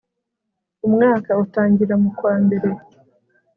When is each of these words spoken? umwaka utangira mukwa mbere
umwaka 0.87 1.31
utangira 1.43 1.93
mukwa 2.01 2.33
mbere 2.45 2.69